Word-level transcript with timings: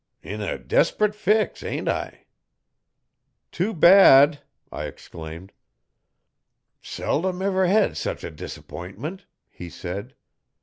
'In 0.23 0.41
a 0.41 0.57
desp'rit 0.57 1.13
fix, 1.13 1.61
ain't 1.61 1.87
I?' 1.87 2.25
'Too 3.51 3.71
bad!' 3.75 4.41
I 4.71 4.85
exclaimed. 4.85 5.53
'Seldom 6.81 7.39
ever 7.39 7.67
hed 7.67 7.95
sech 7.97 8.23
a 8.23 8.31
disapp'intment,' 8.31 9.27
he 9.47 9.69
said. 9.69 10.15